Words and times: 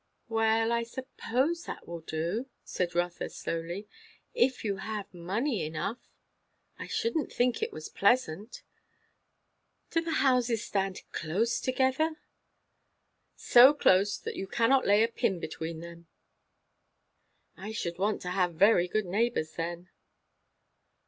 "Well 0.29 0.71
I 0.71 0.81
suppose 0.81 1.65
that 1.65 1.87
will 1.87 1.99
do," 1.99 2.49
said 2.63 2.95
Rotha 2.95 3.29
slowly, 3.29 3.87
"if 4.33 4.63
you 4.65 4.77
have 4.77 5.13
money 5.13 5.63
enough. 5.63 5.99
I 6.79 6.87
shouldn't 6.87 7.31
think 7.31 7.61
it 7.61 7.71
was 7.71 7.87
pleasant. 7.87 8.63
Do 9.91 10.01
the 10.01 10.13
houses 10.25 10.65
stand 10.65 11.03
close 11.11 11.59
together?" 11.61 12.15
"So 13.35 13.75
close, 13.75 14.17
that 14.17 14.35
you 14.35 14.47
cannot 14.47 14.87
lay 14.87 15.03
a 15.03 15.07
pin 15.07 15.39
between 15.39 15.81
them." 15.81 16.07
"I 17.55 17.71
should 17.71 17.99
want 17.99 18.23
to 18.23 18.29
have 18.31 18.55
very 18.55 18.87
good 18.87 19.05
neighbours, 19.05 19.51
then." 19.51 19.91